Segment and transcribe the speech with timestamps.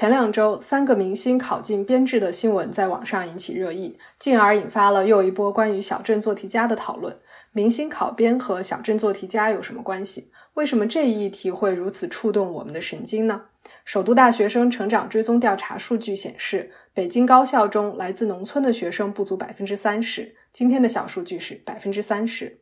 [0.00, 7.14] 前两周，三个明星考进编制的新闻在网上引起热议，进而引发了又一波关于小镇做题家的讨论。
[7.52, 10.30] 明星考编和小镇做题家有什么关系？
[10.54, 13.42] 为什么这一议题会如此触动我们的神经呢？
[13.84, 20.34] 首都大学生成长追踪调查数据显示，北京高校中来自农村的学生不足百分之三十。
[20.50, 22.58] 今天的小数据是百分之三十。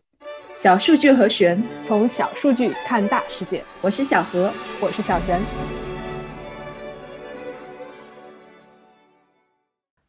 [0.57, 3.63] 小数据和玄，从小数据看大世界。
[3.81, 5.78] 我是小何，我是小璇。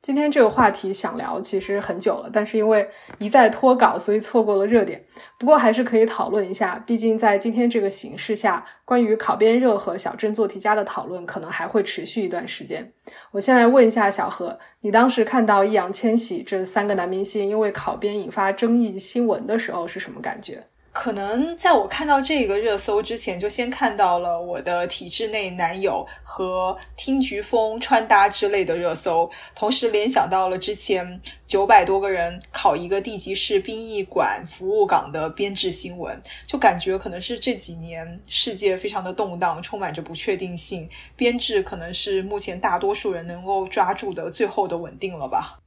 [0.10, 5.06] 今天这个话题想聊其实很久了，但是因为一再拖稿，所以错过了热点。
[5.38, 12.92] 不过还是可以讨论一下，毕竟在今天这个形势下，关于考编热和小镇做题家的讨论可能还会持续一段时间。
[13.30, 20.64] 我先来问一下小何，你当时看到易烊千玺这三个男明星因为考编引发争议新闻的时候是什么感觉？
[21.00, 45.60] 可能在我看到这个热搜之前，就先看到了我的体制内男友和听菊风穿搭之类的热搜，同时联想到了之前九百多个人考一个地级市殡仪馆服务岗的编制新闻，就感觉可能是这几年世界非常的动荡，充满着不确定性，编制可能是目前大多数人能够抓住的最后的稳定了吧。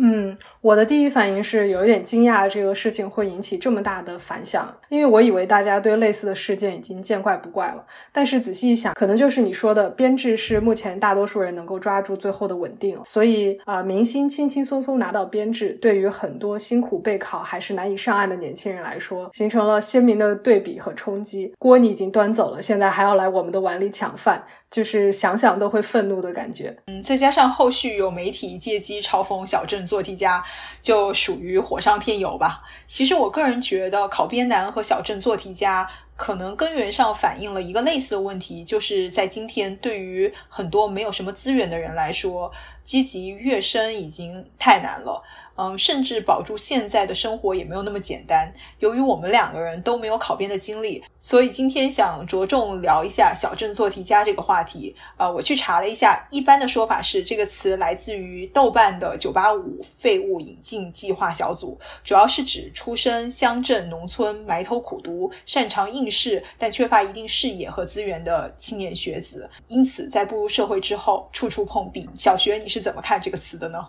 [0.00, 7.84] 嗯，我的第一反应是有一点惊讶，这个事情会引起这么大的反响，因为我以为大家对类似的事件已经见怪不怪了。
[8.12, 21.52] 但是仔细一想，可能就是你说的编制是目前大多数人能够抓住最后的稳定，所以啊，明星轻轻松松拿到编制，对于很多辛苦备考还是难以上岸的年轻人来说，形成了鲜明的对比和冲击。
[21.58, 26.76] 锅你已经端走了，现在还要来我们的碗里抢饭，就是想想都会愤怒的感觉。
[26.86, 29.84] 嗯，再加上后续有媒体借机嘲讽小镇。
[29.88, 30.44] 做题家
[30.82, 32.62] 就属于火上添油吧。
[32.86, 42.52] 其实我个人觉得，考编难和小镇做题家可能根源上反映了一个类似的问题，就是在今天，对于很多没有什么资源的人来说，
[42.84, 45.22] 积极跃升已经太难了。
[45.58, 48.52] 嗯，甚至保住现在的生活也没有那么简单。
[48.78, 54.94] 由于我们两个人都没有考编的经历，所以今天想着重聊一下“小镇做题家”这个话题。
[55.16, 69.50] 啊，我去查了一下，一般的说法是这个词来自于豆瓣的 “985 废物引进计划小组”，主要是指出身乡镇农村、埋头苦读、擅长应试但缺乏一定视野和资源的青年学子。
[69.66, 72.08] 因此，在步入社会之后，处处碰壁。
[72.16, 73.84] 小学你是怎么看这个词的呢？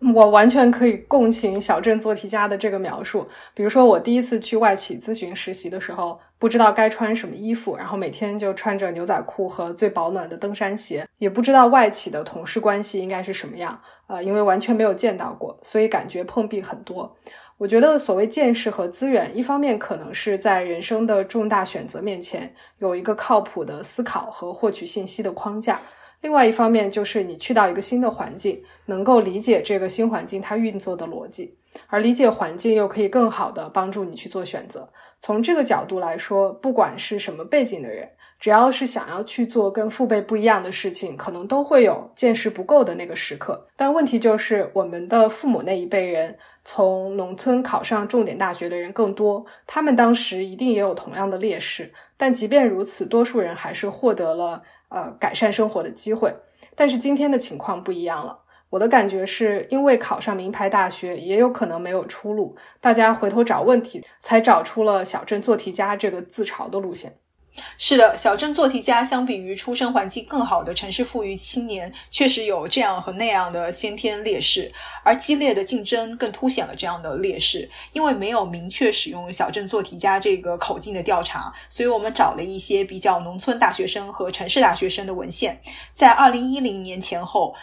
[0.00, 3.26] 我完全可以共情小镇做题家的这个描述。
[3.52, 17.16] 比如说，我第一次去外企咨询实习的时候，不知道该穿什么衣服，然后每天就穿着牛仔裤和最保暖的登山鞋，也不知道外企的同事关系应该是什么样，呃，因为完全没有见到过，所以感觉碰壁很多。
[17.56, 25.80] 我觉得所谓见识和资源，一方面可能是在人生的重大选择面前有一个靠谱的思考和获取信息的框架。
[26.20, 31.56] 另外一方面，就是你去到一个新的环境，能够理解这个新环境它运作的逻辑，
[31.86, 34.88] 而理解环境又可以更好的帮助你去做选择。
[35.20, 38.08] 从这个角度来说，不管是什么背景的人，
[38.38, 43.66] 只要是想要去做跟父辈不一样的事情，可能都会有见识不够的那个时刻。
[43.76, 51.92] 但问题就是，我们的父母那一辈人，从农村考上重点大学的人更多，他们当时一定也有同样的劣势。
[52.16, 54.62] 但即便如此，多数人还是获得了。
[54.88, 56.34] 呃，改善生活的机会，
[56.74, 58.40] 但是今天的情况不一样了。
[58.70, 67.18] 我的感觉是因为考上名牌大学也有可能没有出路，大家回头找问题，才找出了小镇做题家这个自嘲的路线。
[67.76, 77.70] 是的，小镇做题家相比于出生环境更好的城市富裕青年，确实有这样和那样的先天劣势，而激烈的竞争更凸显了这样的劣势。
[77.92, 85.60] 因为没有明确使用小镇做题家这个口径的调查，所以我们找了一些比较农村大学生和城市大学生的文献，
[85.94, 87.54] 在二零一零年前后。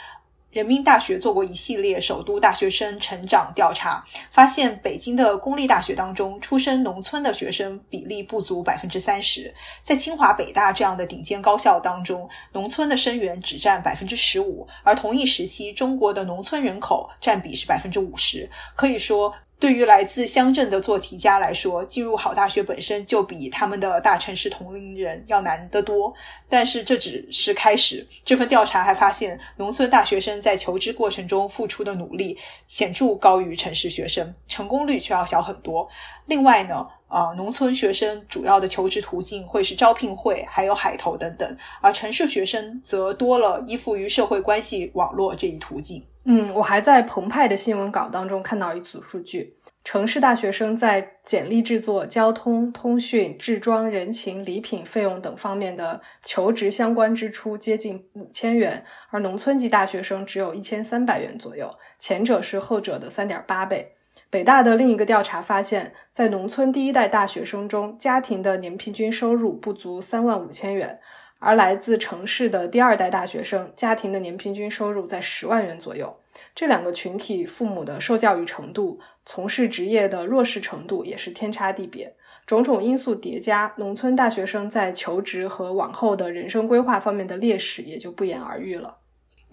[0.55, 4.01] 人民大学做过一系列首都大学生成长调查，
[4.31, 9.53] 发现北京的公立大学当中，出身农村的学生比例不足百分之三十。
[9.83, 18.49] 在清华、北大这样的顶尖高校当中，农村的生源只占百分之十五，而同一时期中国的农村人口占比是百分之五十。
[18.77, 19.33] 可以说。
[19.57, 26.13] 对于来自乡镇的做题家来说，进入好大学本身就比他们的大城市同龄人要难得多。
[26.49, 28.05] 但是这只是开始。
[28.25, 32.37] 这份调查还发现，农村大学生在求职过程中付出的努力
[32.67, 35.87] 显著高于城市学生，成功率却要小很多。
[36.25, 46.05] 另外呢，啊，农村学生主要的求职途径会是招聘会，还有海投等等，而城市学生则多了依附于社会关系网络这一途径。
[46.25, 49.55] 嗯，我还在澎湃的新闻稿当中看到一组数据。
[49.83, 63.91] 城市大学生在简历制作、交通、通讯、制装、人情、礼品费用等方面的求职相关支出接近五千元，而农村籍大学生只有一千三百元左右，前者是后者的三点八倍。
[64.31, 70.99] 北大的另一个调查发现，在农村第一代大学生中，家庭的年平均收入不足三万五千元，
[71.39, 76.15] 而来自城市的第二代大学生，家庭的年平均收入在十万元左右。
[76.53, 82.13] 这两个群体父母的受教育程度、从事职业的弱势程度也是天差地别。
[82.45, 88.97] 种种因素叠加，农村大学生在求职和往后的人生规划方面的劣势也就不言而喻了。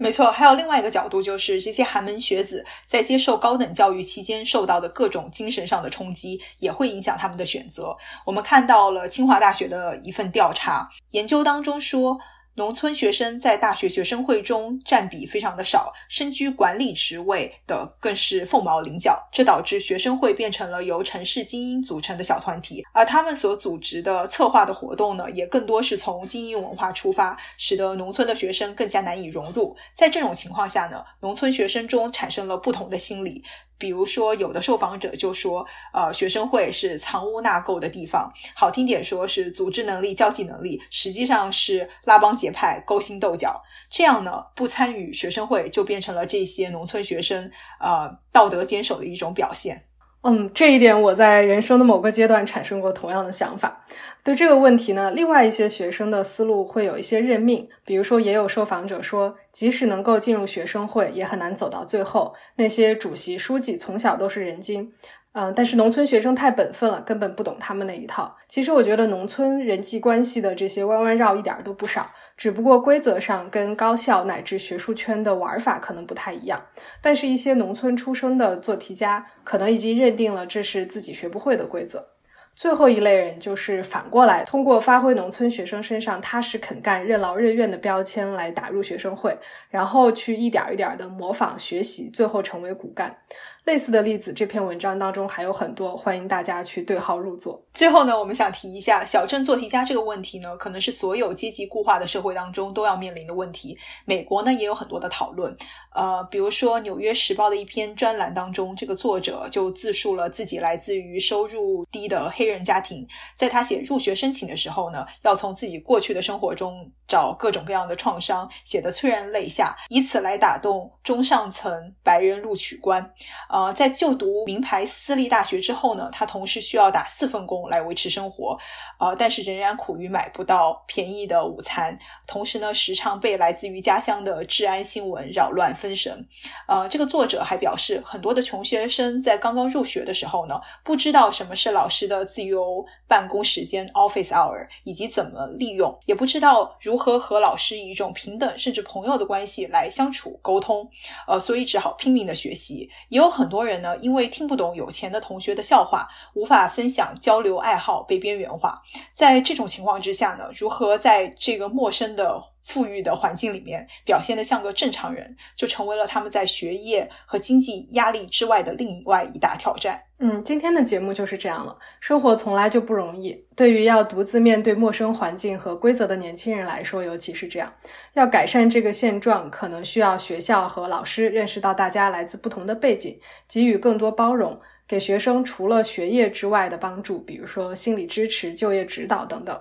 [0.03, 7.95] 没错，还有另外一个角度，就是这些寒门学子在接受高等教育期间受到的各种精神上的冲击，也会影响他们的选择。
[8.25, 12.19] 我们看到了清华大学的一份调查研究当中说。
[12.55, 19.27] 农村学生在大学学生会中占比非常的少，身居管理职位的更是凤毛麟角。
[19.31, 29.75] 这导致学生会变成了由城市精英组成的小团体，而他们所组织的策划的活动呢，也更多是从精英文化出发，使得农村的学生更加难以融入。
[29.95, 33.43] 在这种情况下呢，农村学生中产生了不同的心理。
[33.77, 43.61] 比如说，有的受访者就说，呃，学生会是藏污纳垢的地方，好听点说是组织能力、交际能力，实际上是拉帮结派、勾心斗角。
[43.89, 49.85] 这样呢，不参与学生会就变成了这些农村学生呃道德坚守的一种表现。
[50.25, 53.85] 嗯，这一点我在人生的某个阶段产生过同样的想法。
[54.23, 57.67] 对这个问题呢，另外一些学生的思路会有一些认命。
[57.83, 62.33] 比如说，也有受访者说，即使能够进入学生会，也很难走到最后。
[62.55, 64.93] 那些主席、书记从小都是人精。
[65.33, 68.37] 嗯，但是农村学生太本分了，根本不懂他们那一套。
[68.47, 76.63] 其实我觉得农村人际关系的这些弯弯绕一点都不少，只不过规则上跟高校乃至学术圈的玩法可能不太一样。
[77.01, 82.09] 但是，一些农村出生的做题家可能已经认定了这是自己学不会的规则。
[82.55, 89.35] 最后一类人就是反过来，通过发挥农村学生身上踏实肯干、任劳任怨的标签来打入学生会，
[89.71, 93.17] 然后去一点一点的模仿学习，最后成为骨干。
[93.65, 97.63] 类似的例子，这篇文章当中还有很多，欢迎大家去对号入座。
[97.71, 103.77] 最后呢，我们想提一下小镇做题家这个问题呢，可能是所有阶级固化的社会当中都要面临的问题。
[104.03, 105.55] 美国呢也有很多的讨论，
[105.95, 123.09] 呃，比如说《纽约时报》的一篇专栏当中，这个作者就自述了自己来自于收入低的黑人家庭，在他写入学申请的时候呢，要从自己过去的生活中找各种各样的创伤，写得催人泪下，以此来打动中上层白人录取官。
[123.53, 128.57] 呃，在就读名牌私立大学之后呢，他同时需要打四份工来维持生活，
[128.99, 131.95] 呃，但是仍然苦于买不到便宜的午餐，
[132.25, 136.27] 同时呢，时常被来自于家乡的治安新闻扰乱分神。
[136.67, 150.89] 呃，这个作者还表示，很多的穷学生在刚刚入学的时候呢，不知道什么是老师的自由办公时间 （office hour） 以及怎么利用，也不知道如何和老师以一种平等甚至朋友的关系来相处沟通，
[151.27, 153.42] 呃，所以只好拼命的学习，也有很。
[153.43, 158.81] 很多人呢，因为听不懂有钱的同学的笑话，无法分享交流爱好，被边缘化。
[159.11, 170.01] 在这种情况之下呢，如何在这个陌生的富裕的环境里面表现得像个正常人，就成为了他们在学业和经济压力之外的另外一大挑战。
[170.19, 171.77] 嗯，今天的节目就是这样了。
[171.99, 177.73] 生活从来就不容易，对于要独自面对陌生环境和规则的年轻人来说，尤其是这样。
[178.13, 189.59] 要改善这个现状，可能需要学校和老师认识到大家来自不同的背景，给予更多包容，给学生除了学业之外的帮助，比如说心理支持、就业指导等等。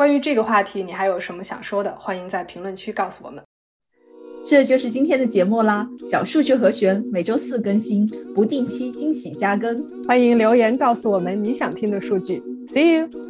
[0.00, 1.94] 关于这个话题，你还有什么想说的？
[1.98, 3.44] 欢迎在评论区告诉我们。
[4.42, 5.86] 这就是今天的节目啦！
[6.10, 12.42] 小数据和弦每周四更新，不定期惊喜加更，欢迎留言告诉我们你想听的数据。
[12.68, 13.29] See you。